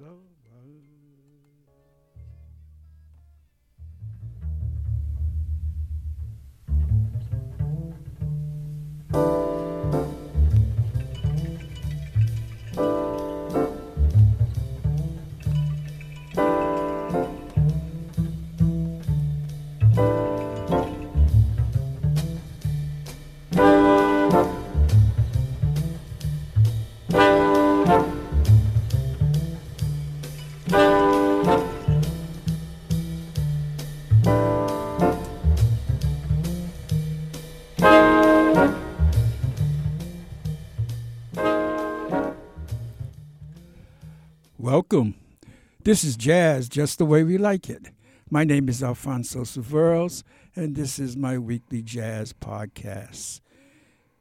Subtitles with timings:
[0.00, 1.07] of
[44.90, 45.16] Welcome.
[45.84, 47.88] This is Jazz Just the Way We Like It.
[48.30, 50.22] My name is Alfonso Severos,
[50.56, 53.42] and this is my weekly jazz podcast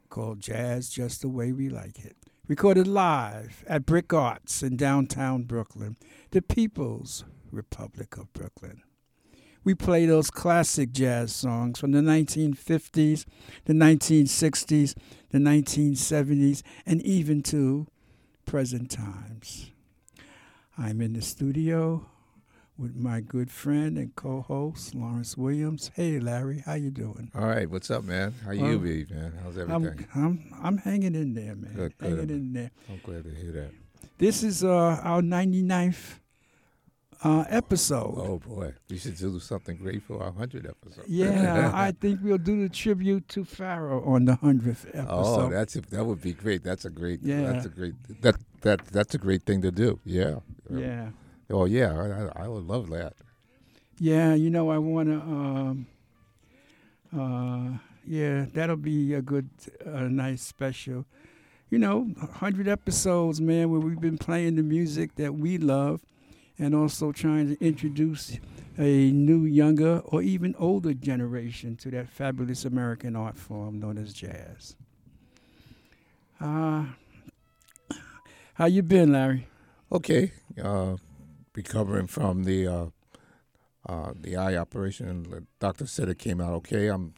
[0.09, 2.17] called Jazz Just the Way We Like It.
[2.49, 5.95] Recorded live at BRIC Arts in downtown Brooklyn,
[6.31, 8.81] the People's Republic of Brooklyn.
[9.63, 13.23] We play those classic jazz songs from the 1950s,
[13.63, 14.95] the 1960s,
[15.29, 17.87] the 1970s, and even to
[18.45, 19.71] present times.
[20.77, 22.05] I'm in the studio
[22.77, 25.89] with my good friend and co-host Lawrence Williams.
[25.95, 27.31] Hey, Larry, how you doing?
[27.33, 28.35] All right, what's up, man?
[28.45, 29.33] How you Um, be, man?
[29.43, 30.07] How's everything?
[30.13, 31.73] I'm, I'm I'm hanging in there, man.
[31.73, 32.09] Good, good.
[32.09, 32.71] hanging in there.
[32.89, 33.71] I'm glad to hear that.
[34.19, 36.19] This is uh, our 99th
[37.23, 38.13] uh, episode.
[38.17, 41.05] Oh boy, we should do something great for our hundred episode.
[41.07, 45.07] Yeah, I think we'll do the tribute to Pharoah on the hundredth episode.
[45.09, 46.63] Oh, that's a, that would be great.
[46.63, 47.21] That's a great.
[47.23, 47.51] Yeah.
[47.51, 47.93] That's a great.
[48.21, 49.99] That that that's a great thing to do.
[50.05, 50.39] Yeah.
[50.69, 51.09] yeah,
[51.49, 53.13] Oh yeah, I, I would love that.
[53.99, 54.33] yeah.
[54.33, 55.15] You know, I want to.
[55.15, 55.87] Um,
[57.15, 59.49] uh, yeah, that'll be a good,
[59.85, 61.05] uh, nice special.
[61.69, 66.01] You know, hundred episodes, man, where we've been playing the music that we love,
[66.57, 68.39] and also trying to introduce
[68.77, 74.13] a new, younger, or even older generation to that fabulous American art form known as
[74.13, 74.75] jazz.
[76.39, 76.85] Uh,
[78.57, 79.47] how you been, Larry?
[79.91, 80.31] Okay.
[80.61, 80.97] Uh,
[81.55, 82.85] recovering from the uh,
[83.87, 86.87] uh, the eye operation, the doctor said it came out okay.
[86.87, 87.13] I'm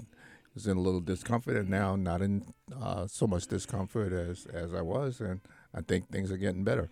[0.54, 4.74] was in a little discomfort, and now not in uh, so much discomfort as as
[4.74, 5.40] I was, and
[5.74, 6.90] I think things are getting better.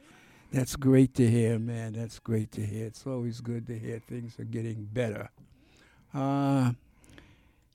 [0.52, 1.94] That's great to hear, man.
[1.94, 2.86] That's great to hear.
[2.86, 5.30] It's always good to hear things are getting better.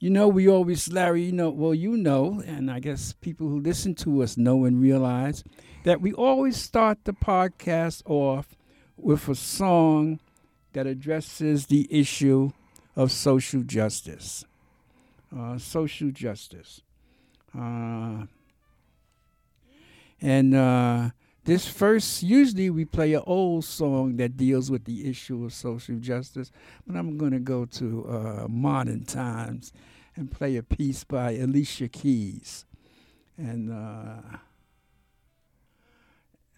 [0.03, 3.61] You know, we always, Larry, you know, well, you know, and I guess people who
[3.61, 5.45] listen to us know and realize
[5.85, 8.57] that we always start the podcast off
[8.97, 10.19] with a song
[10.73, 12.51] that addresses the issue
[12.97, 14.45] of social justice.
[15.33, 16.81] Uh, social justice.
[17.57, 18.25] Uh,
[20.21, 21.11] and uh,
[21.45, 25.95] this first, usually we play an old song that deals with the issue of social
[26.01, 26.51] justice,
[26.89, 29.73] but I'm going to go to uh, modern times
[30.17, 32.65] and play a piece by Alicia Keys.
[33.37, 34.39] And uh,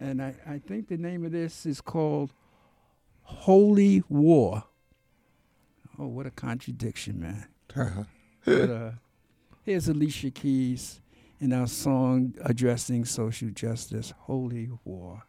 [0.01, 2.33] and I, I think the name of this is called
[3.23, 4.65] Holy War.
[5.99, 7.47] Oh, what a contradiction, man.
[8.45, 8.91] but, uh,
[9.63, 11.01] here's Alicia Keys
[11.41, 15.23] in our song addressing social justice, Holy War.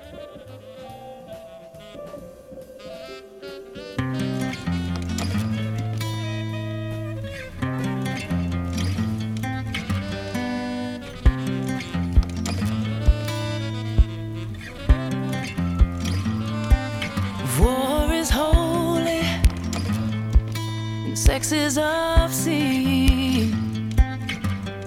[0.00, 0.67] War
[21.28, 23.52] and sex is obscene.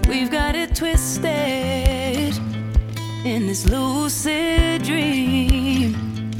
[0.08, 2.34] We've got it twisted
[3.24, 6.30] in this lucid dream.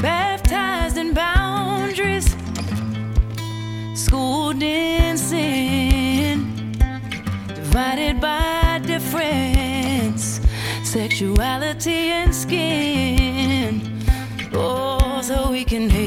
[0.00, 2.36] Baptized in boundaries,
[3.94, 6.72] schooled in sin,
[7.48, 10.40] divided by difference,
[10.84, 14.04] sexuality and skin.
[14.52, 16.05] Oh, so we can hate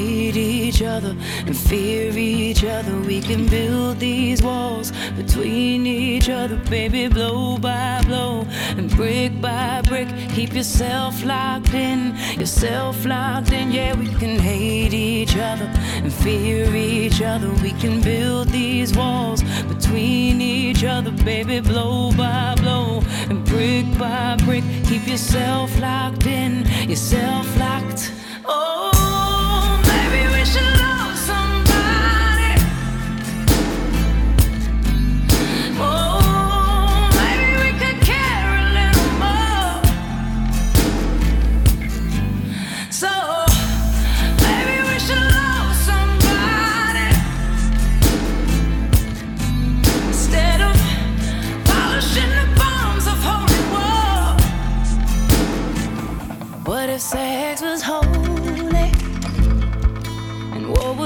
[0.80, 1.14] each other
[1.46, 2.98] and fear each other.
[3.00, 8.46] We can build these walls between each other, baby, blow by blow
[8.78, 10.08] and brick by brick.
[10.34, 13.72] Keep yourself locked in, yourself locked in.
[13.72, 15.70] Yeah, we can hate each other
[16.02, 17.50] and fear each other.
[17.62, 24.36] We can build these walls between each other, baby, blow by blow and brick by
[24.46, 24.64] brick.
[24.86, 28.19] Keep yourself locked in, yourself locked.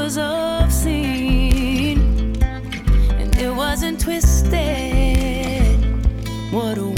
[0.04, 1.98] Was obscene,
[3.18, 4.52] and it wasn't twisted.
[6.52, 6.93] What a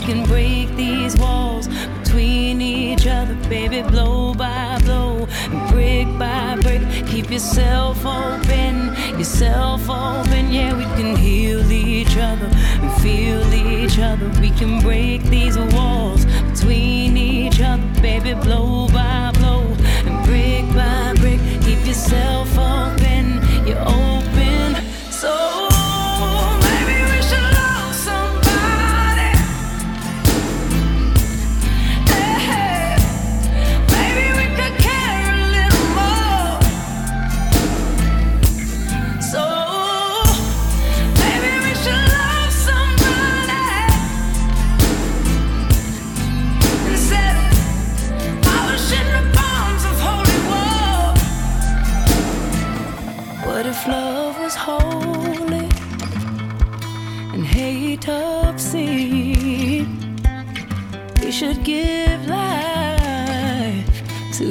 [0.00, 1.68] can break these walls
[1.98, 5.26] between each other, baby, blow by blow,
[5.70, 6.82] brick by brick.
[7.06, 10.52] Keep yourself open, yourself open.
[10.52, 14.28] Yeah, we can heal each other and feel each other.
[14.40, 19.62] We can break these walls between each other, baby, blow by blow,
[20.06, 21.40] and brick by brick.
[21.62, 23.99] Keep yourself open, you're open.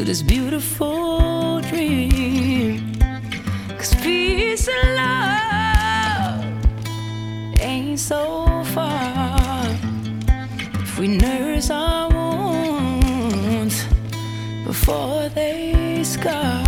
[0.09, 2.97] This beautiful dream.
[3.77, 6.43] Cause peace and love
[7.61, 9.67] ain't so far
[10.81, 13.85] if we nurse our wounds
[14.65, 16.65] before they scar.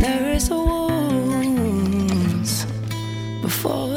[0.00, 2.64] Nurse wounds
[3.42, 3.89] before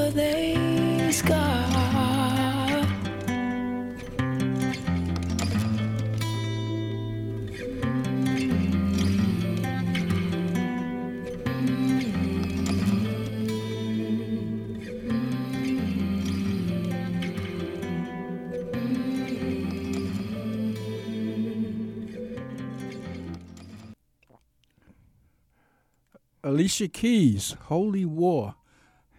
[26.54, 28.54] Alicia Keys, Holy War.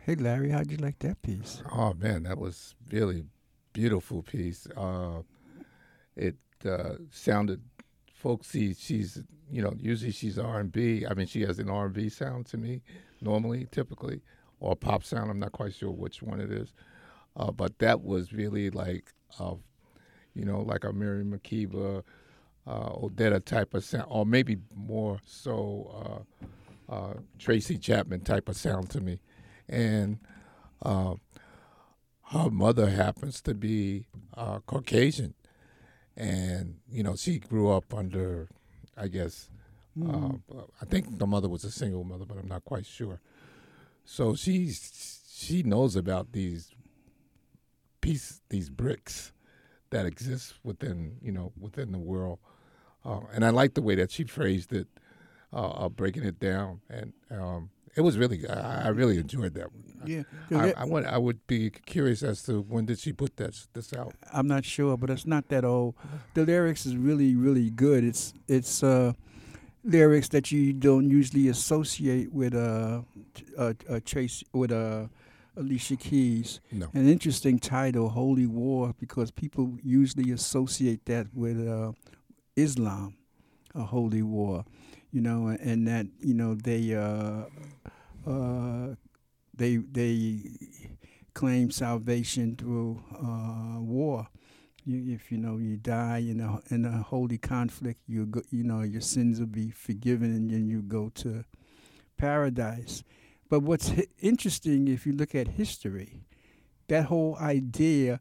[0.07, 1.65] Hey, Larry, how'd you like that piece?
[1.69, 3.25] Oh man, that was really
[3.73, 4.69] beautiful piece.
[4.77, 5.23] Uh,
[6.15, 7.61] it uh, sounded
[8.15, 8.73] folksy.
[8.75, 9.21] She's
[9.51, 11.05] you know usually she's R and B.
[11.11, 12.83] I mean she has an R and B sound to me
[13.21, 14.21] normally, typically,
[14.61, 15.29] or pop sound.
[15.29, 16.73] I'm not quite sure which one it is,
[17.37, 19.57] uh, but that was really like uh,
[20.35, 22.05] you know like a Mary Makeba,
[22.65, 26.25] uh, Odetta type of sound, or maybe more so
[26.89, 29.21] uh, Tracy Chapman type of sound to me,
[29.69, 30.19] and.
[30.83, 31.15] Uh,
[32.33, 35.35] her mother happens to be uh, Caucasian,
[36.17, 38.49] and you know she grew up under,
[38.97, 39.51] I guess,
[40.03, 40.33] uh,
[40.81, 43.21] I think the mother was a single mother, but I'm not quite sure.
[44.05, 46.71] So she's she knows about these
[48.01, 49.33] piece these bricks
[49.91, 52.39] that exist within you know within the world,
[53.05, 54.89] uh, and I like the way that she phrased it,
[55.55, 59.73] uh, uh, breaking it down, and um, it was really I, I really enjoyed that
[59.73, 59.83] one.
[60.07, 63.69] Yeah, I, I, would, I would be curious as to when did she put this
[63.73, 64.15] this out?
[64.33, 65.95] I'm not sure, but it's not that old.
[66.35, 68.05] The lyrics is really, really good.
[68.05, 69.13] It's it's uh,
[69.85, 73.03] lyrics that you don't usually associate with uh,
[73.57, 75.07] uh, uh Chase with uh,
[75.57, 76.61] Alicia Keys.
[76.73, 76.89] No.
[76.95, 81.93] An interesting title, Holy War, because people usually associate that with uh,
[82.57, 83.17] Islam,
[83.75, 84.65] a holy war.
[85.15, 87.45] You know, and that you know they uh,
[88.29, 88.97] uh,
[89.57, 90.41] they they
[91.35, 94.27] claim salvation through uh, war.
[94.85, 98.65] You, if you know you die in a in a holy conflict, you go, you
[98.65, 101.45] know your sins will be forgiven, and then you go to
[102.17, 103.05] paradise.
[103.49, 106.23] But what's interesting, if you look at history,
[106.89, 108.19] that whole idea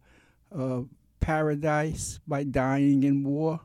[0.51, 3.62] of paradise by dying in war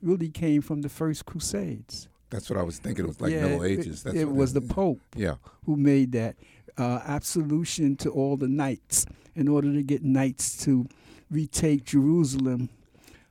[0.00, 2.08] really came from the first Crusades.
[2.34, 3.04] That's what I was thinking.
[3.04, 4.02] It was like Yeah, Middle Ages.
[4.02, 5.36] That's it was the Pope Yeah,
[5.66, 6.34] who made that
[6.76, 10.88] uh, absolution to all the knights in order to get knights to
[11.30, 12.70] retake Jerusalem.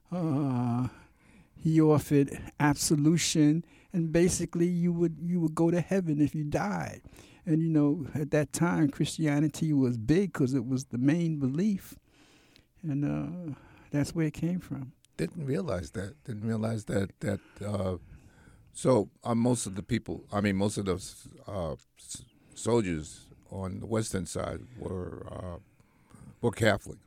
[0.10, 0.88] Uh,
[1.60, 7.02] he offered absolution, and basically you would you would go to heaven if you died.
[7.46, 11.96] And you know, at that time, Christianity was big because it was the main belief,
[12.82, 13.54] and uh,
[13.92, 14.94] that's where it came from.
[15.18, 16.16] didn't realize that.
[16.24, 17.42] Didn't realize that that.
[17.62, 17.98] Uh,
[18.74, 21.76] so uh, most of the people, I mean, most of those uh,
[22.56, 25.58] soldiers on the western side were uh,
[26.42, 26.98] were Catholic.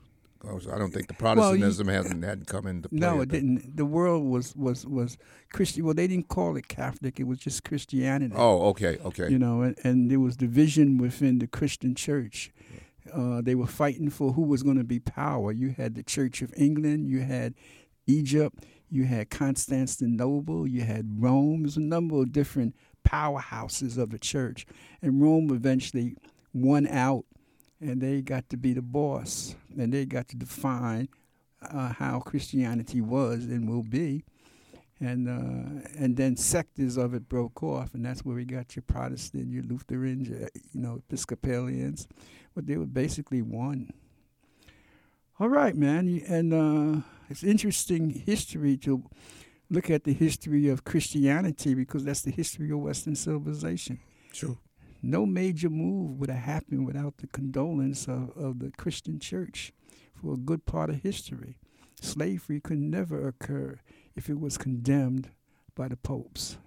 [0.45, 3.01] I don't think the Protestantism well, you, hadn't hadn't come into play.
[3.01, 3.77] No, it didn't.
[3.77, 5.19] The world was was was
[5.53, 5.85] Christian.
[5.85, 7.19] Well, they didn't call it Catholic.
[7.19, 8.35] It was just Christianity.
[8.37, 9.29] Oh, okay, okay.
[9.29, 12.53] You know, and, and there was division within the Christian church.
[13.13, 15.51] Uh, they were fighting for who was going to be power.
[15.53, 17.09] You had the Church of England.
[17.09, 17.55] You had
[18.07, 18.65] Egypt.
[18.91, 20.67] You had Constantinople.
[20.67, 21.63] You had Rome.
[21.63, 22.75] There's a number of different
[23.07, 24.67] powerhouses of the church,
[25.01, 26.17] and Rome eventually
[26.53, 27.25] won out
[27.81, 31.09] and they got to be the boss, and they got to define
[31.63, 34.25] uh, how Christianity was and will be,
[35.01, 38.83] and uh, and then sectors of it broke off, and that's where we got your
[38.83, 42.09] Protestant, your Lutherans, your, you know, Episcopalians,
[42.55, 43.93] but they were basically one.
[45.39, 49.05] All right, man, and uh, it's interesting history to
[49.71, 54.01] look at the history of Christianity because that's the history of Western civilization.
[54.33, 54.59] True
[55.07, 59.73] no major move would have happened without the condolence of, of the Christian church
[60.15, 61.57] for a good part of history.
[62.01, 63.79] Slavery could never occur
[64.15, 65.31] if it was condemned
[65.75, 66.59] by the popes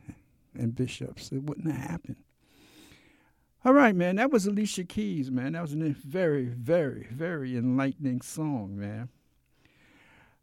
[0.55, 1.31] and bishops.
[1.31, 2.17] It wouldn't have happened.
[3.65, 5.53] All right, man, that was Alicia Keys, man.
[5.53, 9.09] That was a very, very, very enlightening song, man.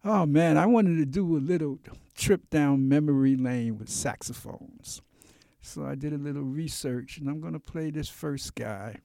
[0.08, 1.80] Oh, man, I wanted to do a little
[2.14, 5.02] trip down memory lane with saxophones.
[5.60, 8.98] So I did a little research, and I'm going to play this first guy.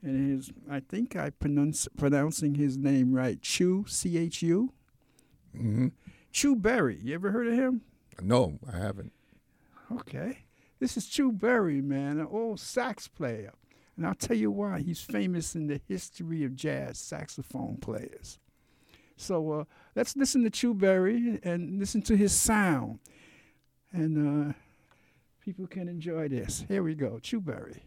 [0.00, 3.42] And his, I think I pronounce pronouncing his name right.
[3.42, 4.72] Chu, C H U.
[5.54, 5.88] Mm-hmm.
[6.32, 6.98] Chu Berry.
[7.02, 7.82] You ever heard of him?
[8.22, 9.12] No, I haven't.
[9.94, 10.46] Okay.
[10.80, 13.52] This is Chu Berry, man, an old sax player.
[13.98, 14.80] And I'll tell you why.
[14.80, 18.38] He's famous in the history of jazz saxophone players.
[19.16, 19.64] So uh,
[19.94, 22.98] let's listen to Chu Berry and listen to his sound.
[23.92, 24.52] And uh,
[25.44, 26.64] people can enjoy this.
[26.68, 27.82] Here we go, Chu Berry.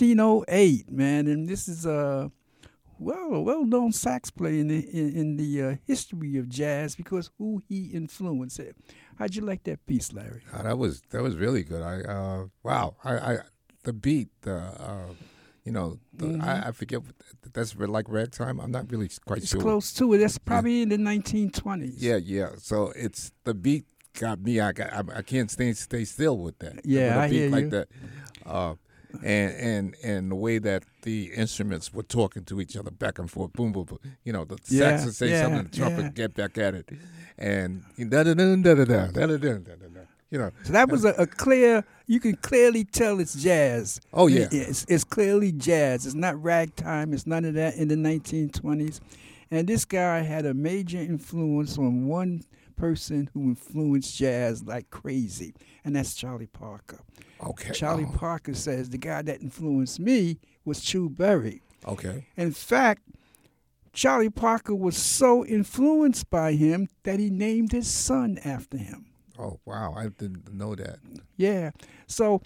[0.00, 2.30] 1908, man, and this is a
[2.98, 7.62] well, well-known sax player in the in, in the uh, history of jazz because who
[7.68, 8.58] he influenced.
[8.60, 8.76] It.
[9.18, 10.42] How'd you like that piece, Larry?
[10.52, 11.82] Uh, that was that was really good.
[11.82, 13.38] I uh, wow, I, I
[13.84, 15.12] the beat, the uh,
[15.64, 16.42] You know, the, Mhm.
[16.44, 17.00] I, I forget.
[17.54, 18.60] That's like ragtime.
[18.60, 19.60] I'm not really quite It's sure.
[19.62, 20.18] close to it.
[20.18, 21.94] That's probably in the 1920s.
[21.98, 22.50] Yeah, yeah.
[22.58, 23.86] So it's the beat
[24.20, 24.60] got me.
[24.60, 24.92] I got.
[24.92, 26.84] I, I can't stay stay still with that.
[26.84, 27.70] Yeah, I beat hear like you.
[27.70, 27.88] that.
[28.44, 28.74] Uh,
[29.22, 33.30] and and and the way that the instruments were talking to each other back and
[33.30, 33.98] forth, boom, boom, boom.
[34.24, 36.08] You know, the Yeah, sax would say yeah, something, the trumpet yeah.
[36.10, 36.88] get back at it,
[37.38, 40.00] and da da da da da da da da da da.
[40.30, 41.84] You know, So that was a, a clear.
[42.06, 44.00] You can clearly tell it's jazz.
[44.12, 44.48] Oh, yeah.
[44.50, 46.06] it's, it's clearly jazz.
[46.06, 47.12] It's not ragtime.
[47.12, 48.98] It's none of that in the 1920s.
[49.52, 52.42] And this guy had a major influence on one
[52.76, 55.54] person who influenced jazz like crazy,
[55.84, 57.00] and that's Charlie Parker.
[57.44, 57.72] okay.
[57.72, 61.62] Charlie oh, Parker says the guy that influenced me was Chu Berry.
[61.86, 62.26] Okay.
[62.36, 63.02] In fact,
[63.92, 69.06] Charlie Parker was so influenced by him that he named his son after him.
[69.38, 70.98] Oh wow, I didn't know that.
[71.36, 71.70] Yeah.
[72.06, 72.42] So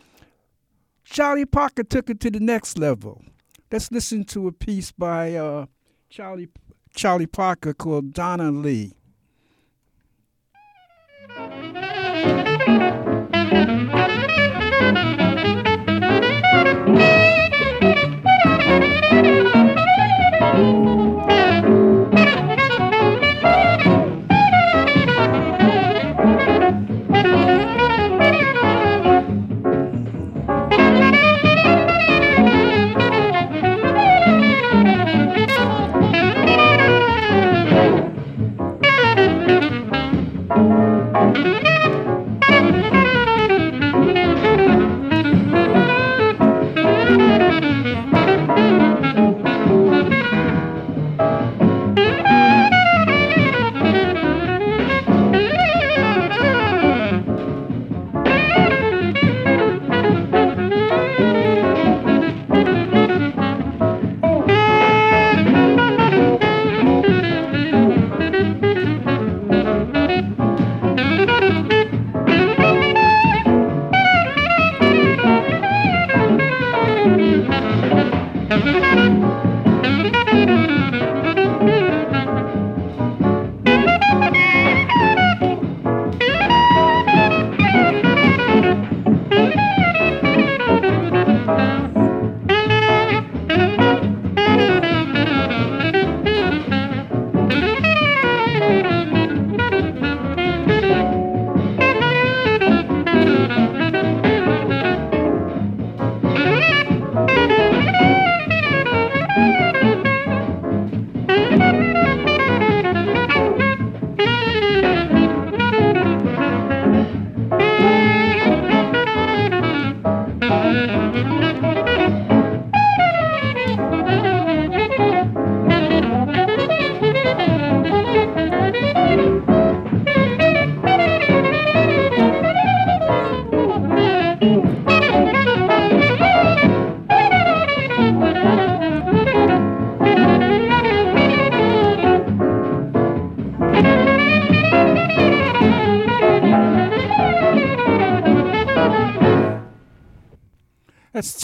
[1.04, 3.22] Charlie Parker took it to the next level.
[3.70, 5.66] Let's listen to a piece by uh,
[6.10, 6.48] Charlie
[6.94, 8.97] Charlie Parker called Donna Lee.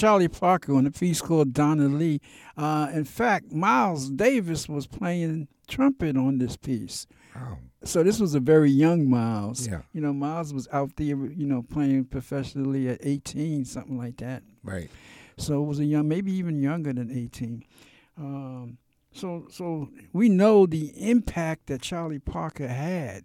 [0.05, 2.21] Charlie Parker on a piece called Donna Lee.
[2.59, 7.07] Uh, in fact, Miles Davis was playing trumpet on this piece.
[7.35, 7.57] Wow.
[7.85, 9.67] So this was a very young Miles.
[9.67, 9.81] Yeah.
[9.95, 14.43] You know, Miles was out there, you know, playing professionally at 18, something like that.
[14.63, 14.91] Right.
[15.39, 17.65] So it was a young, maybe even younger than 18.
[18.19, 18.77] Um,
[19.11, 23.25] so, so we know the impact that Charlie Parker had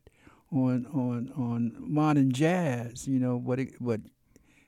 [0.50, 3.06] on on on modern jazz.
[3.06, 4.00] You know what it, what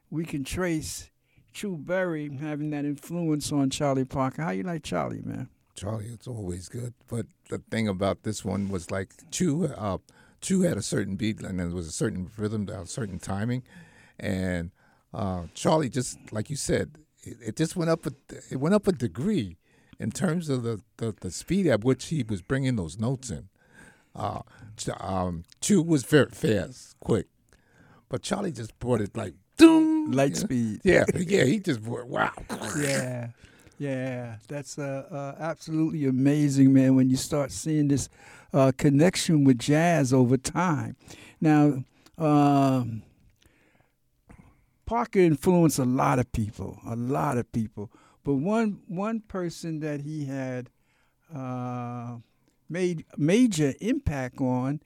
[0.09, 1.09] we can trace
[1.53, 4.41] Chu Berry having that influence on Charlie Parker.
[4.41, 5.49] How you like Charlie, man?
[5.75, 6.93] Charlie, it's always good.
[7.07, 9.97] But the thing about this one was like Chu, uh,
[10.41, 13.63] Chu had a certain beat and there was a certain rhythm, a certain timing,
[14.19, 14.71] and
[15.13, 18.05] uh, Charlie just like you said, it, it just went up.
[18.05, 18.11] A,
[18.49, 19.57] it went up a degree
[19.99, 23.49] in terms of the, the, the speed at which he was bringing those notes in.
[24.15, 24.41] Uh,
[24.99, 27.27] um, Chu was very fast, quick,
[28.09, 30.81] but Charlie just brought it like doom, Light speed.
[30.83, 32.31] Yeah, yeah, he just wow.
[32.77, 33.29] Yeah,
[33.79, 36.95] yeah, that's uh, uh, absolutely amazing, man.
[36.95, 38.09] When you start seeing this
[38.53, 40.95] uh, connection with jazz over time.
[41.39, 41.83] Now,
[42.17, 43.03] um,
[44.85, 47.91] Parker influenced a lot of people, a lot of people.
[48.23, 50.69] But one one person that he had
[51.33, 52.17] uh,
[52.69, 54.81] made major impact on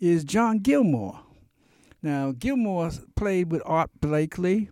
[0.00, 1.20] is John Gilmore.
[2.04, 4.68] Now, Gilmore played with Art Blakey.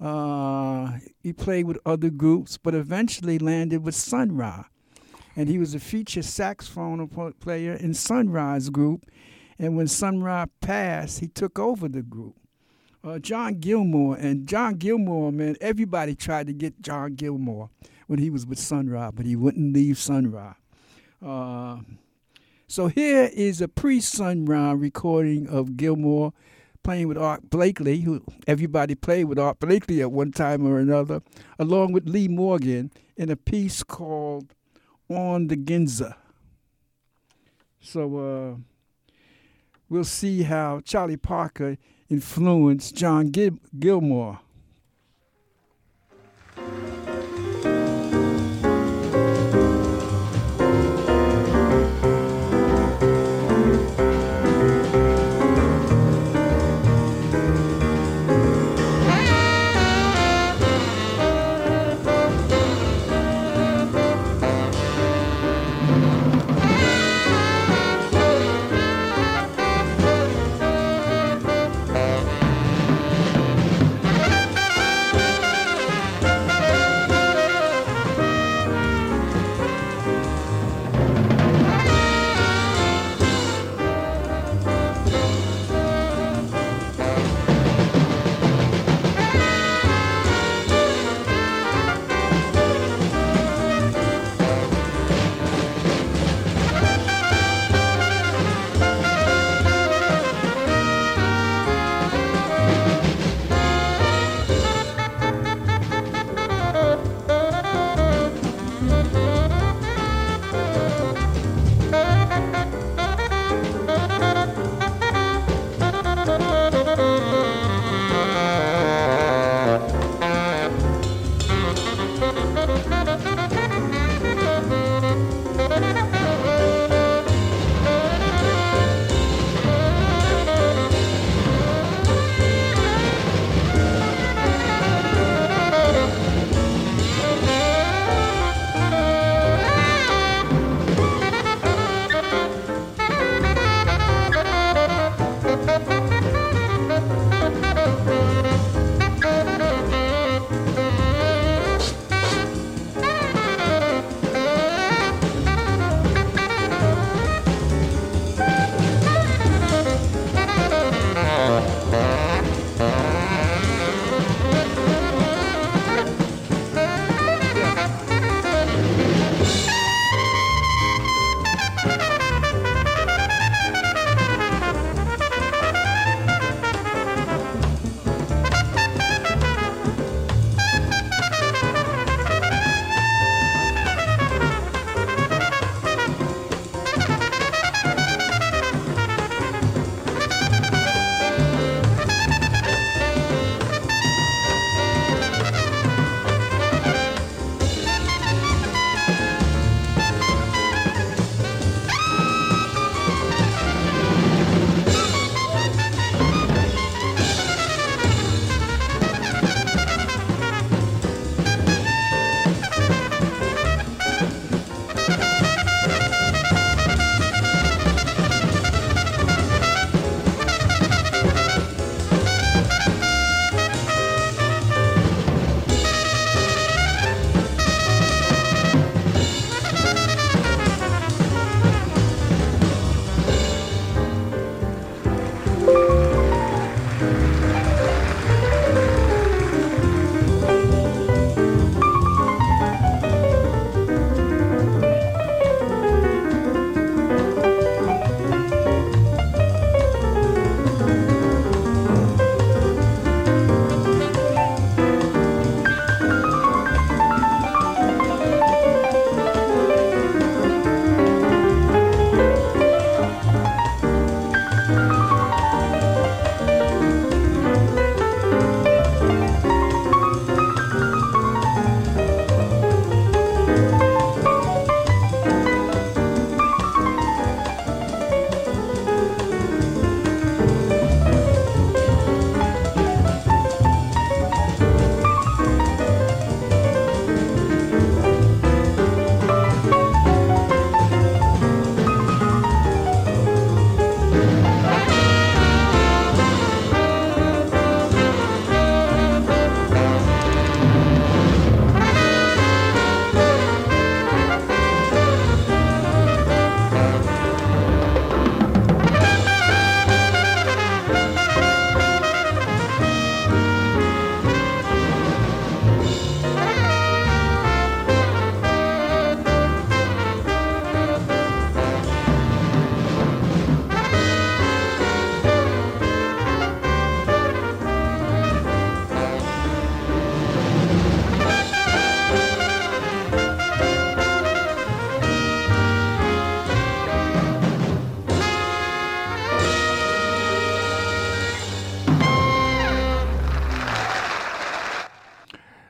[0.00, 4.64] Uh, he played with other groups, but eventually landed with Sun Ra.
[5.36, 7.06] And he was a featured saxophone
[7.38, 9.04] player in Sun Ra's group.
[9.58, 12.34] And when Sun Ra passed, he took over the group.
[13.04, 17.68] Uh, John Gilmore, and John Gilmore, man, everybody tried to get John Gilmore
[18.06, 20.54] when he was with Sun Ra, but he wouldn't leave Sun Ra.
[21.20, 21.82] Uh,
[22.74, 26.32] so here is a pre-Sun Ra recording of Gilmore
[26.82, 31.22] playing with Art Blakey, who everybody played with Art Blakey at one time or another,
[31.56, 34.52] along with Lee Morgan in a piece called
[35.08, 36.16] On the Ginza.
[37.78, 38.56] So uh,
[39.88, 41.78] we'll see how Charlie Parker
[42.10, 44.40] influenced John Gil- Gilmore.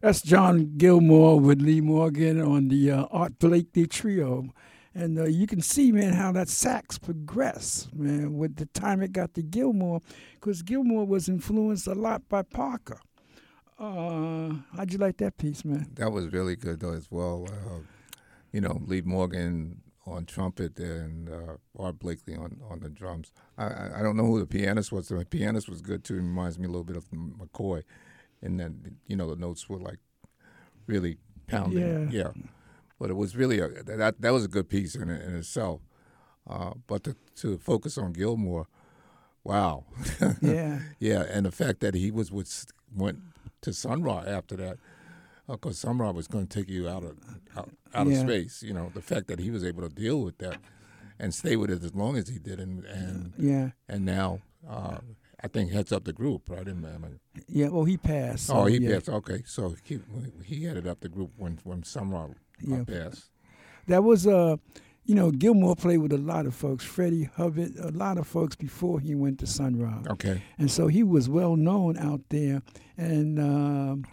[0.04, 4.50] That's John Gilmore with Lee Morgan on the uh, Art Blakey Trio.
[4.94, 9.12] And uh, you can see, man, how that sax progressed, man, with the time it
[9.12, 10.02] got to Gilmore,
[10.34, 13.00] because Gilmore was influenced a lot by Parker.
[13.78, 15.86] Uh, how'd you like that piece, man?
[15.94, 17.48] That was really good, though, as well.
[17.48, 17.78] Uh,
[18.52, 23.32] you know, Lee Morgan on trumpet and uh, Art Blakey on, on the drums.
[23.56, 25.08] I, I don't know who the pianist was.
[25.08, 26.16] The pianist was good, too.
[26.16, 27.84] It reminds me a little bit of McCoy.
[28.44, 29.98] And then, you know, the notes were like
[30.86, 31.16] really
[31.48, 32.10] pounding.
[32.12, 32.24] Yeah.
[32.24, 32.30] yeah
[32.98, 35.80] but it was really a that that was a good piece in, in itself.
[36.48, 38.66] Uh, but to, to focus on Gilmore,
[39.44, 39.84] wow,
[40.40, 43.18] yeah, yeah, and the fact that he was with went
[43.62, 44.78] to Sun Ra after that,
[45.46, 47.16] because uh, Sun Ra was going to take you out of
[47.56, 48.12] out, out Yeah.
[48.14, 48.62] of space.
[48.62, 50.58] You know, the fact that he was able to deal with that
[51.18, 54.40] and stay with it as long as he did, and and yeah, and now.
[54.68, 54.98] Uh,
[55.44, 56.66] I think heads up the group, right?
[57.48, 57.68] Yeah.
[57.68, 58.46] Well, he passed.
[58.46, 58.94] so, oh, he yeah.
[58.94, 59.08] passed.
[59.10, 60.00] Okay, so he
[60.44, 62.28] he headed up the group when when Sun Ra
[62.62, 62.80] Yeah.
[62.80, 63.30] uh, passed.
[63.86, 64.56] That was uh,
[65.04, 66.82] you know, Gilmore played with a lot of folks.
[66.82, 70.00] Freddie Hubbard, a lot of folks before he went to Sun Ra.
[70.12, 70.40] Okay.
[70.58, 72.62] and so he was well known out there,
[72.96, 74.04] and um,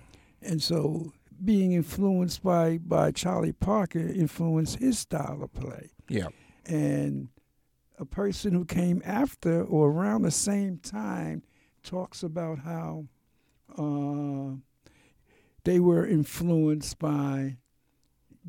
[0.42, 1.14] and so
[1.46, 6.28] being influenced by by Charlie Parker influenced his style of play, Yeah.
[6.66, 7.30] and
[8.02, 11.44] a person who came after or around the same time
[11.84, 13.06] talks about how
[13.78, 14.56] uh,
[15.64, 17.58] they were influenced by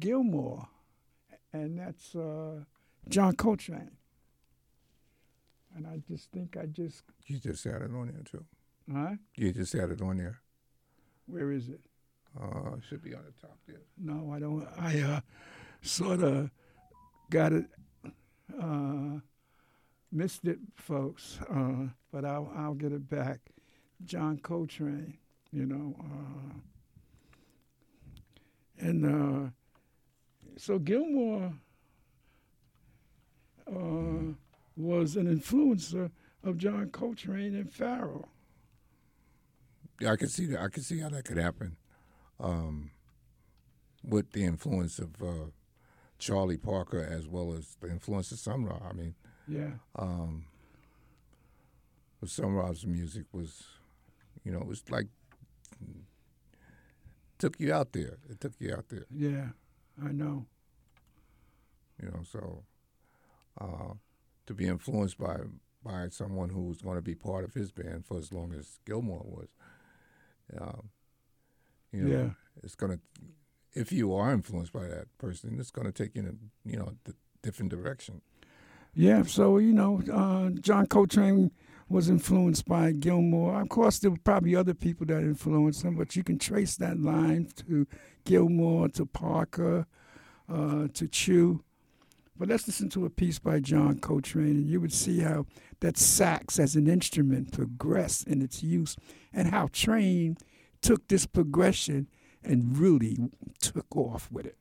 [0.00, 0.66] Gilmore,
[1.52, 2.64] and that's uh,
[3.08, 3.90] John Coltrane.
[5.76, 8.44] And I just think I just, You just had it on there too.
[8.90, 9.16] huh?
[9.36, 10.40] You just had it on there.
[11.26, 11.80] Where is it?
[12.40, 13.82] Uh, should be on the top there.
[13.98, 14.66] No, I don't.
[14.78, 15.20] I uh,
[15.82, 16.50] sort of
[17.30, 17.66] got it,
[18.58, 19.18] uh,
[20.12, 21.38] missed it, folks.
[21.50, 23.40] Uh, but I'll I'll get it back.
[24.04, 25.16] John Coltrane,
[25.52, 26.54] you know, uh,
[28.78, 29.50] and uh,
[30.56, 31.52] so Gilmore
[33.68, 34.34] uh,
[34.76, 36.10] was an influencer
[36.44, 38.24] of John Coltrane and Pharoah.
[40.00, 40.60] Yeah, I can see that.
[40.60, 41.76] I can see how that could happen,
[42.40, 42.90] um,
[44.02, 45.50] with the influence of uh,
[46.18, 48.78] Charlie Parker as well as the influence of Sun Ra.
[48.88, 49.14] I mean,
[49.48, 50.44] Yeah, um,
[52.24, 53.64] Sun Ra's music was,
[54.44, 55.06] you know, it was like
[57.38, 58.18] took you out there.
[58.30, 59.06] It took you out there.
[59.10, 59.48] yeah,
[60.02, 60.46] I know.
[62.00, 62.20] you know.
[62.22, 62.62] So
[63.60, 63.94] uh,
[64.46, 65.36] to be influenced by
[65.84, 68.78] by someone who was going to be part of his band for as long as
[68.86, 69.48] Gilmore was,
[70.60, 70.90] um,
[71.92, 72.30] you know, Yeah.
[72.62, 73.00] it's going to.
[73.74, 76.76] If you are influenced by that person, it's going to take you in a you
[76.78, 78.20] know d- different direction.
[78.94, 81.50] Yeah, so you know, uh, John Coltrane
[81.88, 83.60] was influenced by Gilmore.
[83.60, 87.00] Of course, there were probably other people that influenced him, but you can trace that
[87.00, 87.86] line to
[88.24, 89.86] Gilmore, to Parker,
[90.48, 91.62] uh, to Chu.
[92.38, 95.46] But let's listen to a piece by John Coltrane, and you would see how
[95.80, 98.96] that sax as an instrument progressed in its use,
[99.32, 100.36] and how Train
[100.82, 102.08] took this progression
[102.42, 103.16] and really
[103.60, 104.56] took off with it.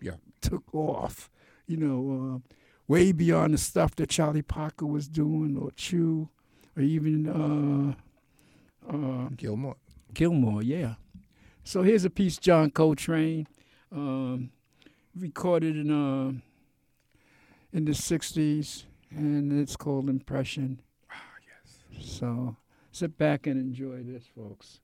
[0.00, 0.16] Yeah.
[0.40, 1.30] took off.
[1.68, 2.42] You know.
[2.42, 2.54] Uh,
[2.88, 6.30] way beyond the stuff that Charlie Parker was doing, or Chu,
[6.76, 9.76] or even uh, uh, Gilmore.
[10.14, 10.62] Gilmore.
[10.62, 10.94] Yeah.
[11.62, 13.46] So here's a piece John Coltrane
[13.92, 14.50] um,
[15.14, 16.32] recorded in uh,
[17.72, 20.80] in the '60s, and it's called Impression.
[21.10, 21.14] Ah,
[21.46, 22.06] yes.
[22.16, 22.56] So
[22.90, 24.80] sit back and enjoy this, folks.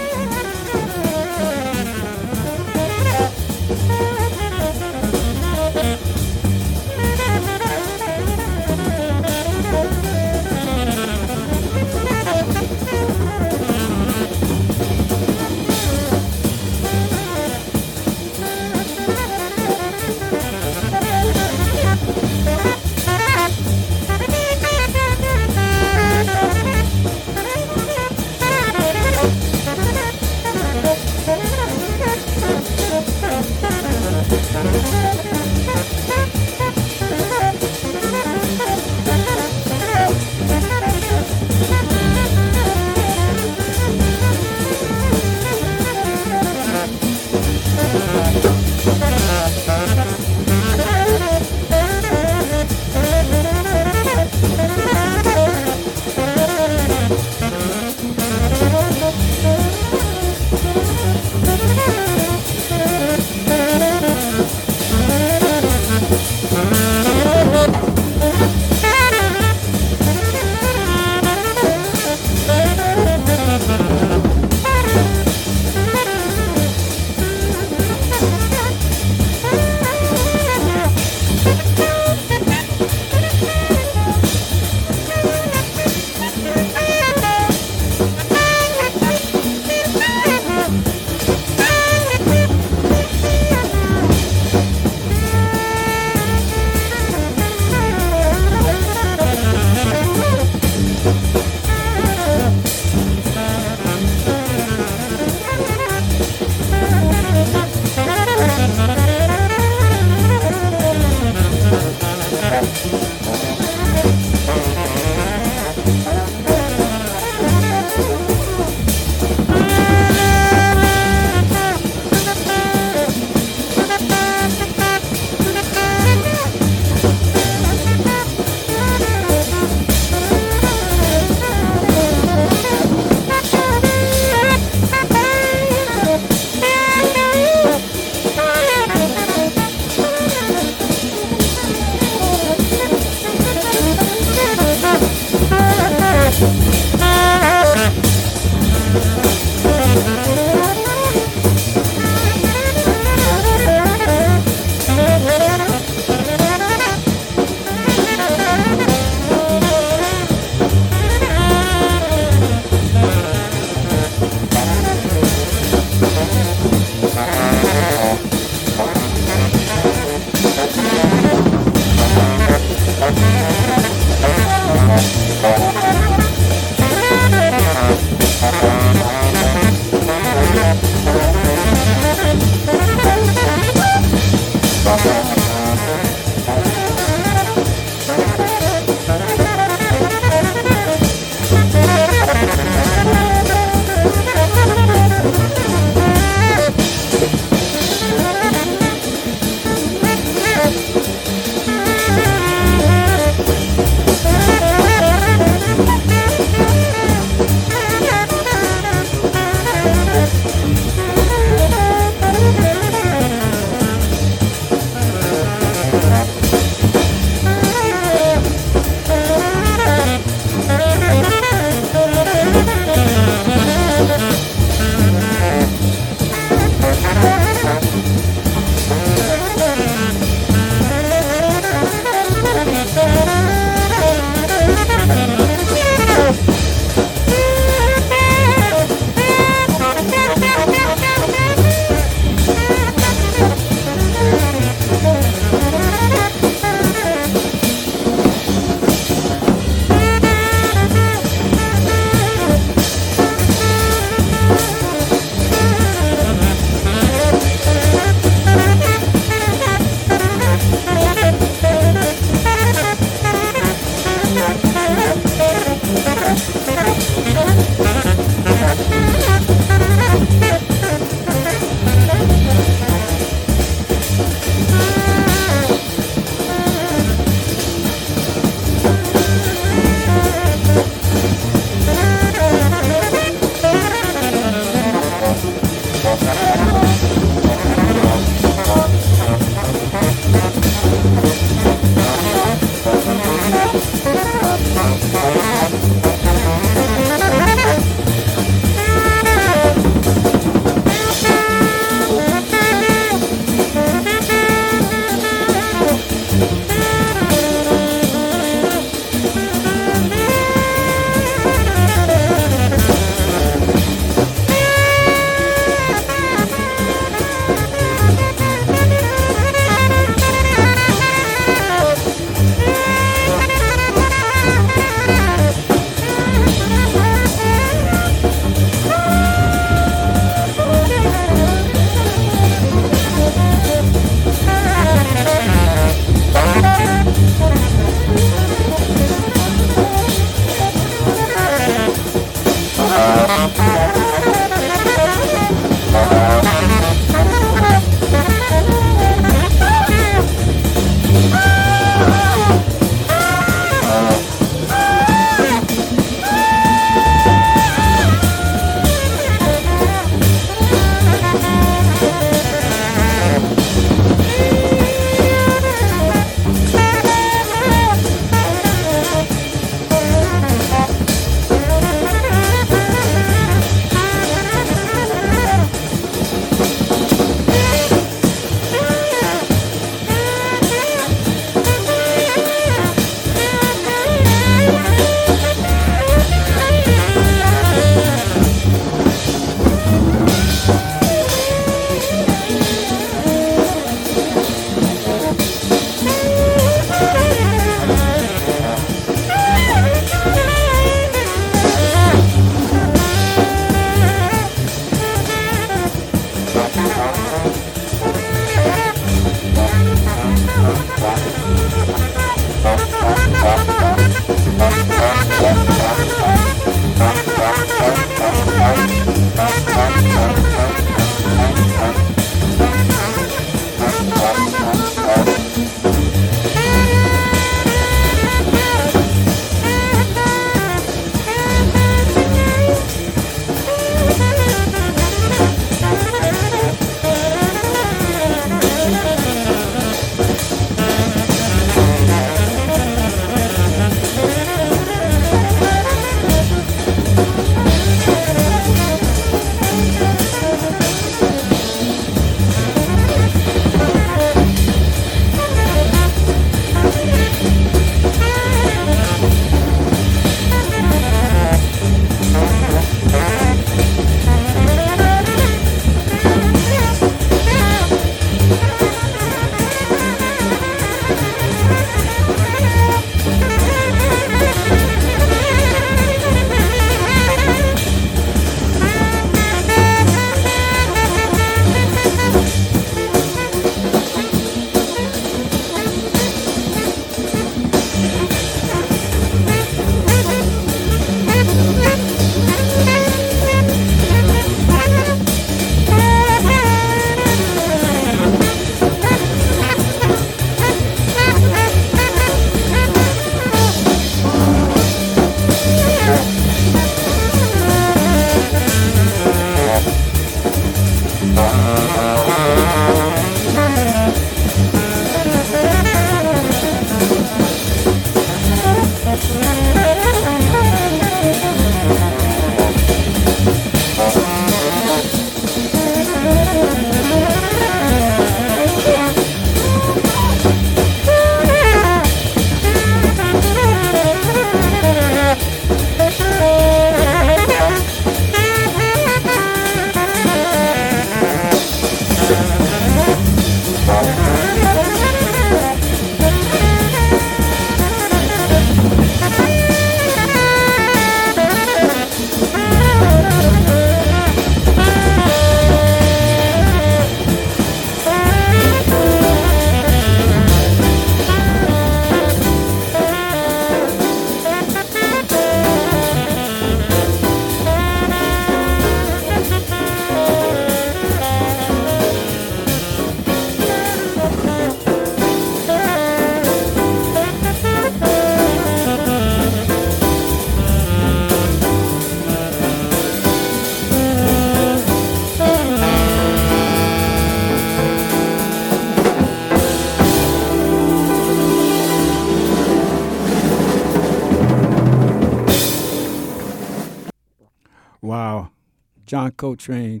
[599.44, 600.00] Coltrane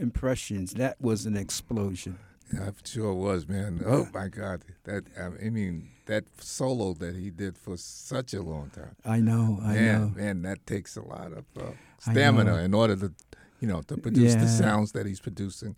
[0.00, 0.72] impressions.
[0.74, 2.18] That was an explosion.
[2.52, 3.82] Yeah, it sure was, man.
[3.84, 8.70] Oh my God, that I mean that solo that he did for such a long
[8.70, 8.96] time.
[9.04, 10.08] I know, I man, know.
[10.16, 13.12] man, that takes a lot of uh, stamina in order to,
[13.60, 14.40] you know, to produce Yeah.
[14.44, 15.76] the sounds that he's producing.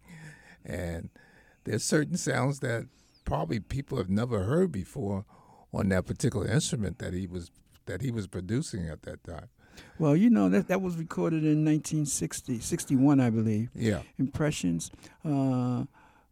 [0.64, 1.10] And
[1.64, 2.86] there's certain sounds that
[3.24, 5.24] probably people have never heard before
[5.72, 7.50] on that particular instrument that he was
[7.86, 9.48] that he was producing at that time.
[9.98, 13.70] Well, you know that that was recorded in 1960, 61, I believe.
[13.74, 14.90] Yeah, Impressions.
[15.24, 15.84] Uh,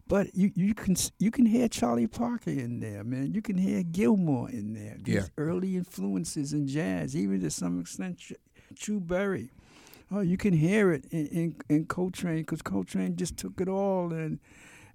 [0.07, 3.33] but you, you can you can hear Charlie Parker in there, man.
[3.33, 4.97] You can hear Gilmore in there.
[5.03, 5.27] These Yeah.
[5.39, 8.21] early influences in jazz, even to some extent,
[8.75, 9.51] Chu Berry.
[10.11, 14.13] Oh, you can hear it in in, in Coltrane because Coltrane just took it all
[14.13, 14.39] and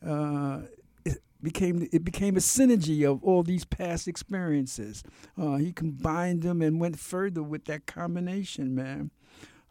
[0.05, 0.61] uh,
[1.41, 5.03] became it became a synergy of all these past experiences.
[5.37, 9.11] Uh, he combined them and went further with that combination, man.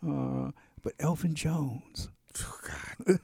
[0.06, 0.52] Uh,
[0.82, 2.08] but Elvin Jones.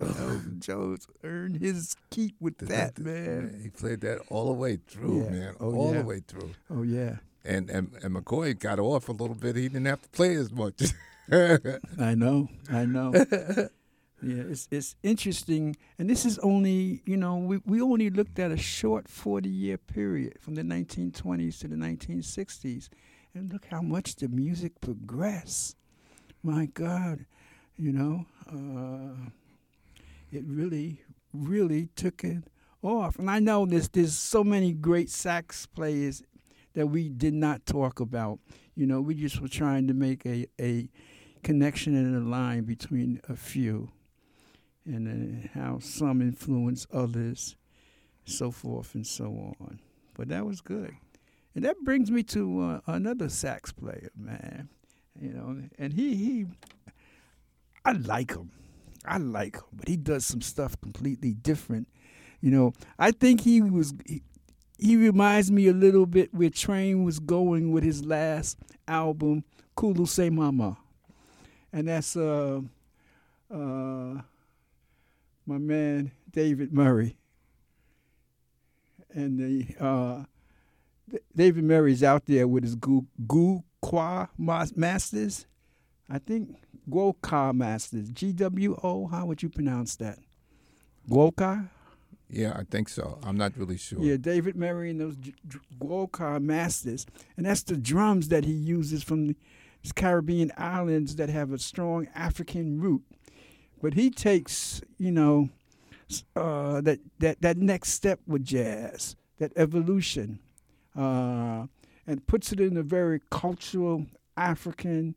[0.00, 3.58] Elvin Jones earned his keep with that, man.
[3.62, 5.30] He played that all the way through, Yeah.
[5.30, 6.00] man, Oh, all yeah.
[6.02, 6.50] the way through.
[6.70, 9.56] Oh yeah, And, and and McCoy got off a little bit.
[9.56, 10.82] He didn't have to play as much.
[11.32, 13.12] I know, I know.
[14.26, 18.50] yeah, it's it's interesting, and this is only you know we we only looked at
[18.50, 22.88] a short forty year period from the 1920s to the 1960s,
[23.34, 25.76] and look how much the music progressed.
[26.42, 27.24] My God,
[27.76, 29.30] you know, uh,
[30.32, 31.02] it really
[31.32, 32.44] really took it
[32.82, 36.24] off, and I know there's there's so many great sax players
[36.74, 38.40] that we did not talk about.
[38.74, 40.88] You know, we just were trying to make a a
[41.44, 43.92] connection and a line between a few,
[44.86, 47.56] and how some influence others,
[48.24, 49.26] so forth and so
[49.60, 49.80] on.
[50.14, 50.94] But that was good,
[51.54, 54.68] and that brings me to uh, another sax player, man.
[55.20, 56.46] You know, and he he,
[57.84, 58.50] I like him,
[59.04, 61.88] I like him, but he does some stuff completely different.
[62.40, 63.94] You know, I think he was.
[64.06, 64.22] He,
[64.78, 69.42] he reminds me a little bit where Train was going with his last album,
[69.74, 70.76] Kulu Sé Mama
[71.76, 72.60] and that's uh,
[73.52, 74.14] uh,
[75.46, 77.16] my man David Murray.
[79.14, 80.24] And the uh,
[81.34, 83.62] David Murray's out there with his Gu Gu
[84.36, 85.46] Masters.
[86.10, 86.56] I think
[86.90, 88.10] Gwo-Ka Masters.
[88.10, 89.06] G W O.
[89.06, 90.18] How would you pronounce that?
[91.08, 91.64] Gwo-Ka.
[92.28, 93.18] yeah, I think so.
[93.22, 94.00] I'm not really sure.
[94.00, 95.16] Yeah, David Murray and those
[95.80, 99.36] Gwo-Ka Masters, and that's the drums that he uses from the
[99.94, 103.02] Caribbean islands that have a strong African root.
[103.82, 105.50] But he takes, you know,
[106.34, 110.38] uh, that that that next step with jazz, that evolution,
[110.96, 111.66] uh,
[112.06, 114.06] and puts it in a very cultural
[114.36, 115.14] African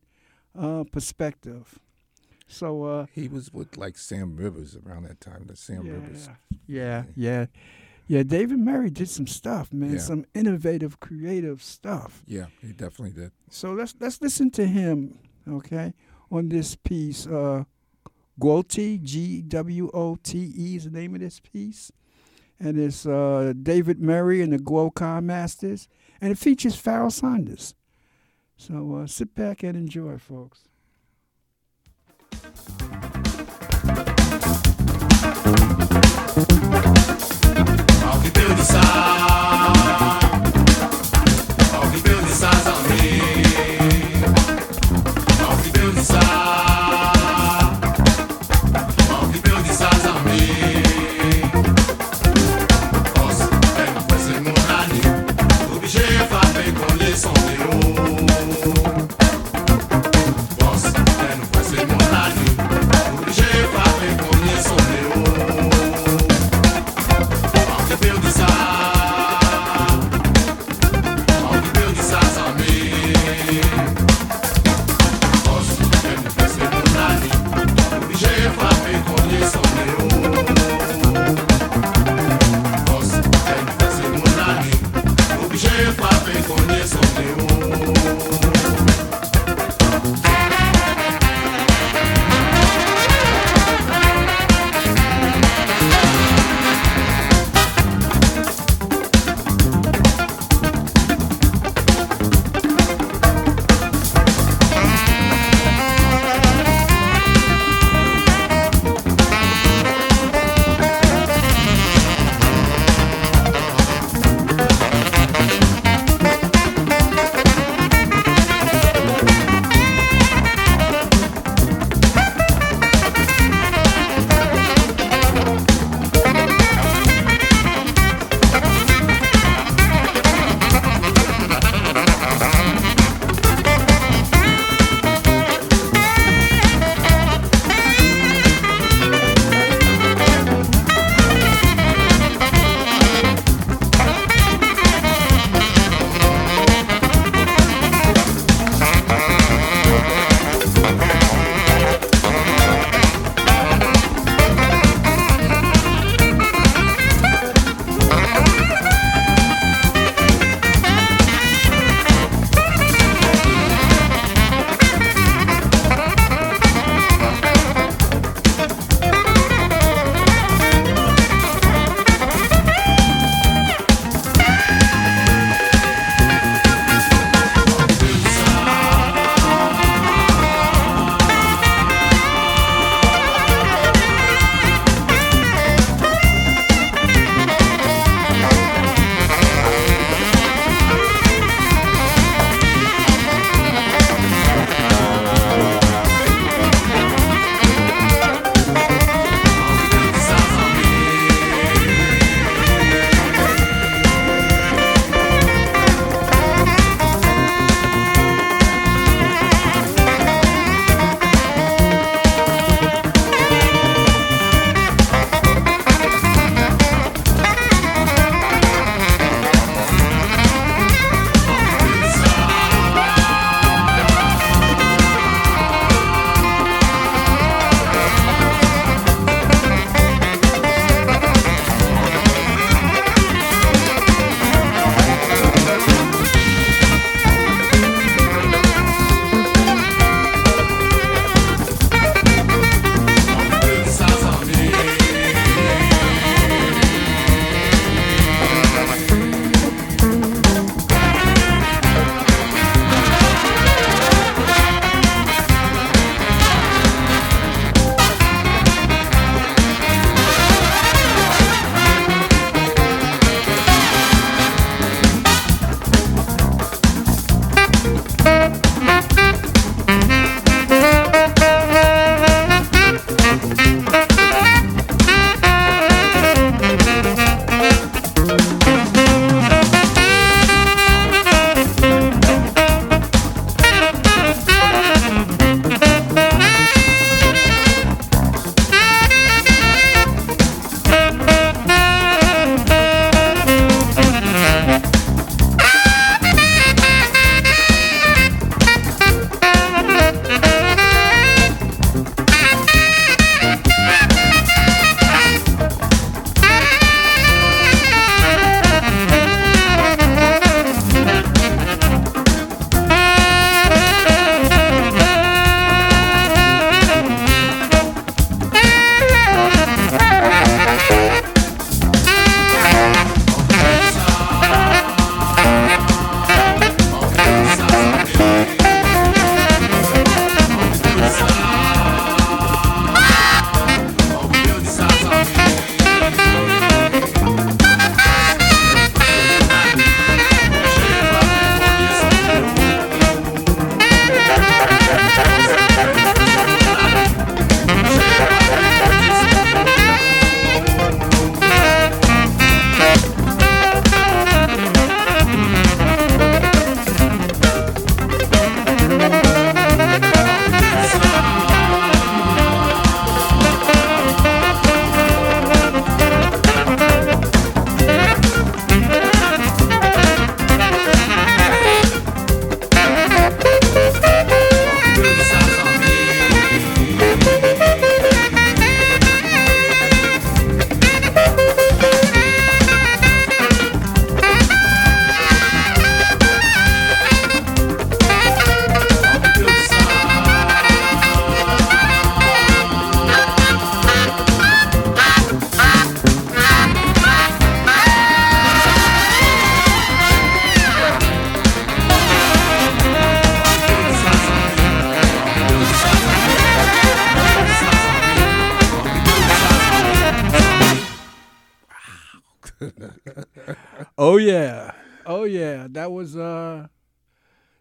[0.58, 1.80] uh, perspective.
[2.48, 5.46] So uh, He was with like Sam Rivers around that time.
[5.46, 6.30] The Sam yeah, Rivers.
[6.68, 7.46] yeah, yeah,
[8.08, 8.24] yeah.
[8.24, 9.94] David Murray did some stuff, man.
[9.94, 10.00] Yeah.
[10.00, 12.24] Some innovative, creative stuff.
[12.26, 13.32] Yeah, he definitely did.
[13.52, 15.94] So let's let's listen to him, okay,
[16.32, 17.28] on this piece.
[18.40, 21.92] Gwote, G W O T E is the name of this piece.
[22.60, 25.88] And it's uh, David Murray and the Gwo-Ka Masters.
[26.20, 27.76] And it features Pharoah Sanders.
[28.58, 30.64] So uh, sit back and enjoy, folks.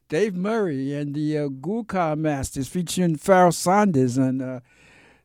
[0.08, 4.60] Dave Murray and the uh, Masters featuring Pharoah Sanders and uh,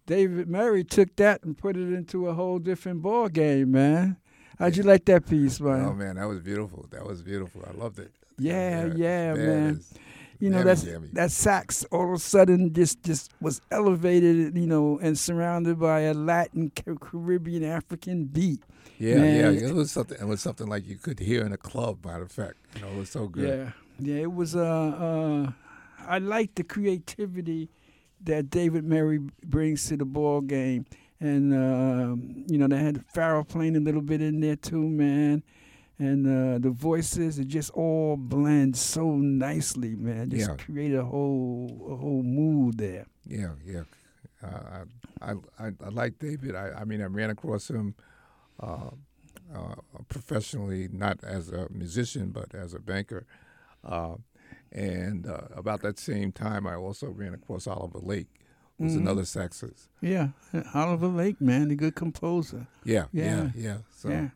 [0.06, 4.18] David Murray took that and put it into a whole different ball game, man.
[4.60, 5.86] How'd you like that piece, man?
[5.86, 6.86] Oh man, that was beautiful.
[6.92, 7.64] That was beautiful.
[7.68, 8.12] I loved it.
[8.38, 9.76] Yeah, yeah, man.
[9.78, 9.94] it's
[10.40, 11.08] you know that's jammy.
[11.14, 16.02] that sax all of a sudden just just was elevated you know and surrounded by
[16.02, 16.70] a latin
[17.00, 18.62] caribbean african beat
[18.98, 19.54] Yeah, Man.
[19.54, 19.68] yeah.
[19.70, 20.18] It was something.
[20.20, 22.04] It was something like you could hear in a club.
[22.04, 23.48] Matter of fact, you know, it was so good.
[23.48, 25.52] yeah yeah it was uh uh
[26.08, 27.70] i like the creativity
[28.24, 30.86] that david murray brings to the ball game
[31.20, 35.44] and um you know they had Pharoah playing a little bit in there too man
[36.00, 40.56] and uh, the voices it just all blend so nicely man just Yeah.
[40.56, 43.84] create a whole a whole mood there Yeah, yeah.
[44.44, 44.84] Uh,
[45.22, 46.54] I, I, I, I like David.
[46.56, 47.96] I, I mean, I ran across him
[48.60, 48.90] uh,
[49.56, 49.76] uh,
[50.10, 53.26] professionally, not as a musician, but as a banker.
[53.84, 54.16] Uh,
[54.72, 58.28] and uh, about that same time, I also ran across Oliver Lake,
[58.78, 59.02] who's Mhm.
[59.02, 59.90] another saxist.
[60.02, 60.30] Yeah,
[60.74, 62.68] Oliver Lake, man, a good composer.
[62.84, 63.24] Yeah, Yeah.
[63.24, 63.78] yeah, yeah.
[63.96, 64.30] So yeah,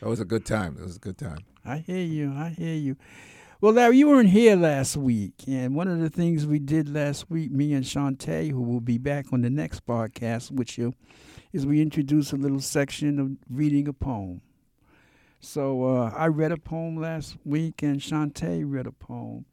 [0.00, 0.76] it was a good time.
[0.78, 1.38] It was a good time.
[1.64, 2.32] I hear you.
[2.32, 2.96] I hear you.
[3.60, 7.30] Well, Larry, you weren't here last week, and one of the things we did last
[7.30, 10.94] week, me and Shantae, who will be back on the next podcast with you,
[11.52, 14.40] is we introduced a little section of reading a poem.
[15.44, 19.44] So uh, I read a poem last week, and Shantae read a poem,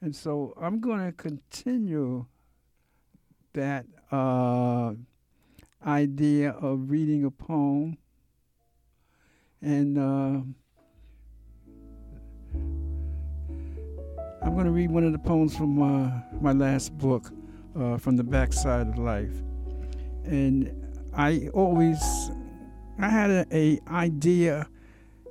[0.00, 2.26] and so I'm going to continue
[3.52, 4.92] that uh,
[5.84, 7.98] idea of reading a poem,
[9.60, 9.98] and.
[9.98, 10.42] Uh,
[14.44, 17.30] I'm going to read one of the poems from uh, my last book,
[17.78, 19.30] uh, From the Backside of Life.
[20.24, 22.02] And I always,
[22.98, 24.66] I had a, a idea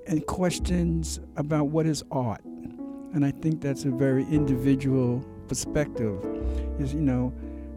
[0.07, 2.43] and questions about what is art.
[2.43, 6.23] And I think that's a very individual perspective.
[6.79, 7.33] Is, you know,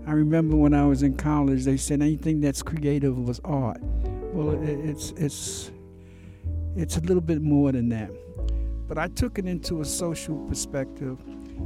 [0.06, 3.80] I remember when I was in college, they said anything that's creative was art.
[3.82, 5.70] Well, it, it's, it's,
[6.76, 8.10] it's a little bit more than that.
[8.86, 11.18] But I took it into a social perspective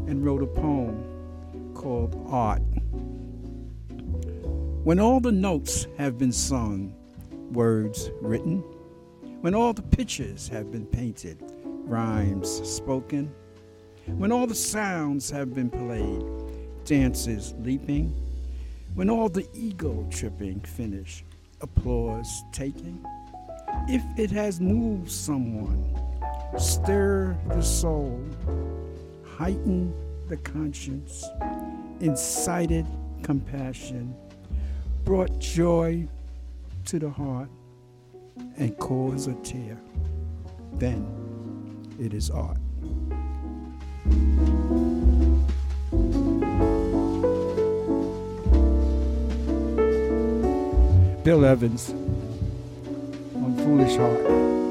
[0.06, 2.62] and wrote a poem called Art.
[4.84, 6.94] When all the notes have been sung,
[7.52, 8.62] words written,
[9.41, 13.32] when all the pictures have been painted, rhymes spoken,
[14.16, 16.24] when all the sounds have been played,
[16.84, 18.12] dances leaping,
[18.95, 21.24] when all the ego tripping finish,
[21.61, 23.05] applause taken,
[23.89, 25.84] if it has moved someone,
[26.59, 28.20] stir the soul,
[29.36, 29.95] heighten
[30.28, 31.24] the conscience,
[32.01, 32.86] incited
[33.22, 34.14] compassion,
[35.05, 36.07] brought joy
[36.86, 37.49] to the heart,
[38.57, 39.78] and cause a tear,
[40.74, 41.07] then
[42.01, 42.59] it is art.
[51.24, 51.91] Bill Evans
[53.34, 54.67] on Foolish Heart.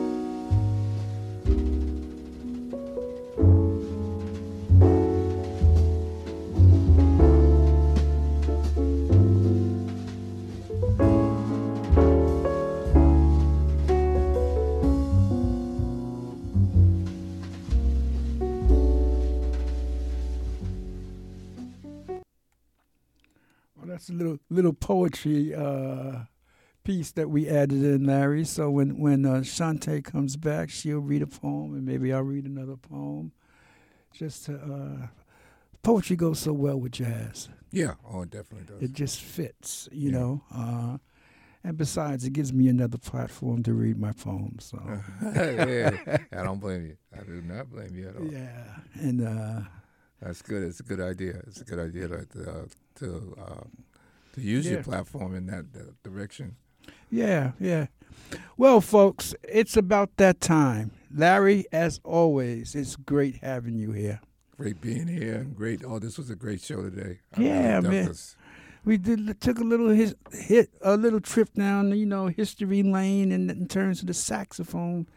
[24.57, 26.25] Little poetry uh,
[26.83, 28.43] piece that we added in, Larry.
[28.43, 32.45] So when when uh, Shantae comes back, she'll read a poem, and maybe I'll read
[32.45, 33.31] another poem.
[34.13, 35.07] Just to, uh,
[35.83, 38.81] poetry goes so well with jazz; Yeah, oh, it definitely does.
[38.89, 40.17] it just fits, you Yeah.
[40.17, 40.41] know.
[40.53, 40.97] Uh,
[41.63, 44.65] and besides, it gives me another platform to read my poems.
[44.65, 44.79] So
[45.35, 45.91] yeah,
[46.31, 46.97] I don't blame you.
[47.15, 48.25] I do not blame you at all.
[48.31, 49.61] yeah, and uh,
[50.21, 50.63] That's good.
[50.63, 51.41] It's a good idea.
[51.47, 52.15] It's a good idea to
[52.49, 52.65] uh,
[52.99, 53.63] to uh,
[54.37, 54.73] to use Yeah.
[54.73, 56.55] your platform in that uh, direction.
[57.09, 57.87] Yeah, yeah.
[58.57, 60.91] Well, folks, it's about that time.
[61.13, 64.19] Larry, as always, it's great having you here.
[64.57, 65.35] Great being here.
[65.35, 65.83] and Great.
[65.85, 67.19] Oh, this was a great show today.
[67.35, 68.13] I Yeah, man.
[68.85, 73.31] We did took a little his, hit a little trip down, you know, history lane
[73.31, 75.07] in, in terms of the saxophone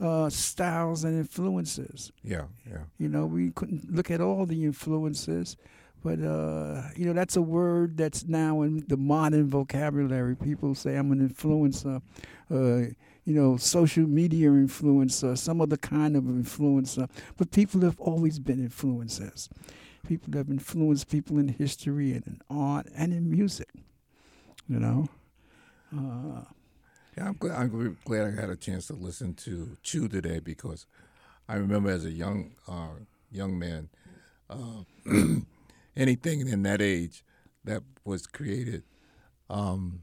[0.00, 2.12] uh, styles and influences.
[2.22, 2.84] Yeah, yeah.
[2.98, 5.56] You know, we couldn't look at all the influences,
[6.04, 10.36] but uh, you know, that's a word that's now in the modern vocabulary.
[10.36, 12.02] People say I'm an influencer,
[12.50, 12.92] uh,
[13.24, 17.08] you know, social media influencer, some other kind of influencer.
[17.38, 19.48] But people have always been influencers.
[20.06, 23.70] People have influenced people in history and in art and in music.
[24.68, 25.08] You know.
[25.96, 26.44] Uh,
[27.16, 30.86] Yeah, I'm glad, I'm glad I had a chance to listen to Chu today because
[31.48, 32.96] I remember as a young uh,
[33.30, 33.88] young man,
[34.50, 34.82] uh,
[35.96, 37.24] anything in that age
[37.64, 38.82] that was created,
[39.48, 40.02] um,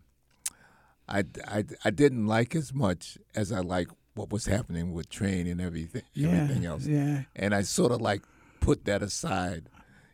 [1.08, 5.48] I, I, I didn't like as much as I like what was happening with Train
[5.48, 6.86] and everything Yeah, everything else.
[6.86, 7.24] yeah.
[7.36, 8.22] And I sort of like
[8.60, 9.70] put that aside,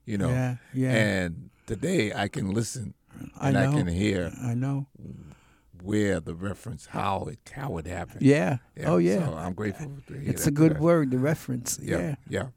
[0.05, 0.29] you know.
[0.29, 0.91] Yeah, yeah.
[0.91, 2.93] And today I can listen
[3.39, 4.87] I and I, can hear I know.
[5.81, 8.21] where the reference, how it how it happened.
[8.21, 8.57] Yeah.
[8.85, 9.25] oh yeah.
[9.25, 11.79] So I'm grateful to hear it's a good word, the reference.
[11.81, 12.15] Yeah, yeah.
[12.29, 12.47] yeah.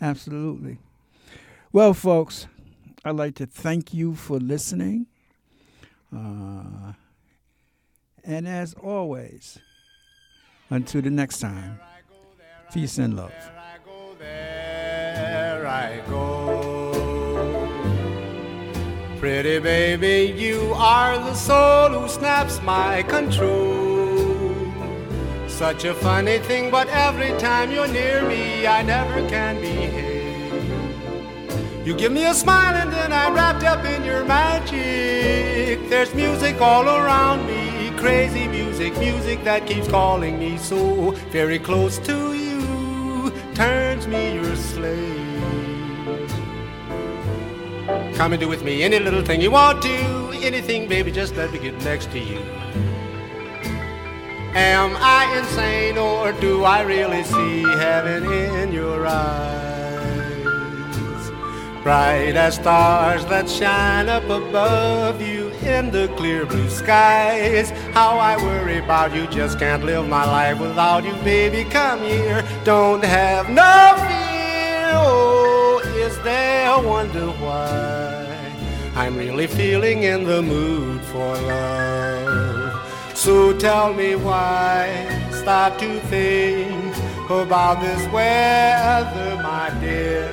[0.00, 0.78] Absolutely.
[1.72, 2.48] Well, folks,
[3.04, 5.06] I'd like to thank you for listening.
[6.12, 6.94] Uh,
[8.24, 9.56] and as always,
[10.68, 11.78] until the next time,
[12.72, 13.32] peace and love.
[14.18, 16.90] There I go.
[19.20, 24.56] Pretty baby, you are the soul who snaps my control.
[25.46, 30.09] Such a funny thing, but every time you're near me, I never can behave.
[31.82, 35.88] You give me a smile and then I'm wrapped up in your magic.
[35.88, 41.98] There's music all around me, crazy music, music that keeps calling me so very close
[42.00, 45.32] to you, turns me your slave.
[48.14, 51.50] Come and do with me any little thing you want to, anything, baby, just let
[51.50, 52.40] me get next to you.
[54.52, 59.69] Am I insane or do I really see heaven in your eyes?
[61.82, 67.70] Bright as stars that shine up above you in the clear blue skies.
[67.94, 71.64] How I worry about you, just can't live my life without you, baby.
[71.70, 74.90] Come here, don't have no fear.
[74.92, 78.26] Oh, is there a wonder why?
[78.94, 83.16] I'm really feeling in the mood for love.
[83.16, 86.94] So tell me why, stop to think
[87.30, 90.30] about this weather, my dear.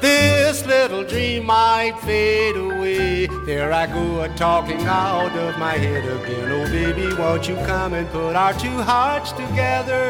[0.00, 0.33] This
[0.66, 3.26] little dream might fade away.
[3.46, 6.50] There I go, a talking out of my head again.
[6.50, 10.04] Oh, baby, won't you come and put our two hearts together?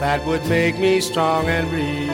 [0.00, 2.10] That would make me strong and breathe.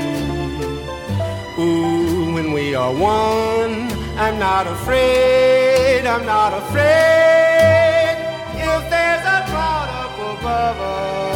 [1.59, 8.16] Ooh, when we are one, I'm not afraid, I'm not afraid.
[8.55, 11.30] If there's a cloud up above us,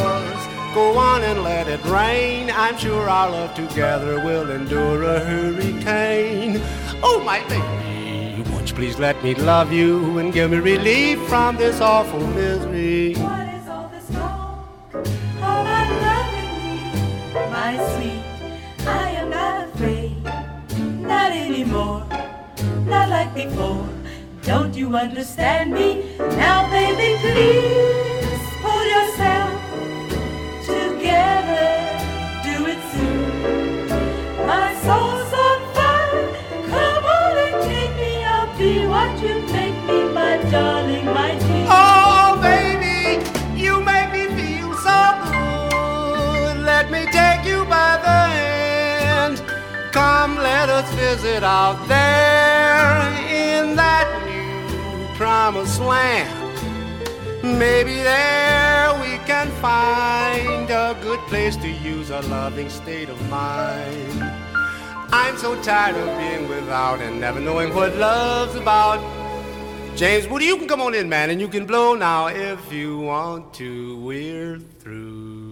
[0.75, 2.51] go on and let it rain.
[2.51, 6.61] I'm sure our love together will endure a hurricane.
[7.01, 11.57] Oh, my baby, won't you please let me love you and give me relief from
[11.57, 13.15] this awful misery?
[13.15, 14.67] What is all this talk
[15.39, 16.81] about loving me,
[17.53, 18.25] my sweet?
[18.85, 20.25] I am not afraid,
[21.01, 22.05] not anymore,
[22.87, 23.89] not like before.
[24.43, 26.17] Don't you understand me?
[26.19, 28.14] Now, baby, please
[51.25, 56.29] visit out there in that new promised land.
[57.43, 64.23] Maybe there we can find a good place to use a loving state of mind.
[65.13, 69.24] I'm so tired of being without and never knowing what love's about.
[69.97, 72.99] James Moody, you can come on in, man, and you can blow now if you
[72.99, 73.97] want to.
[74.01, 75.44] We're through.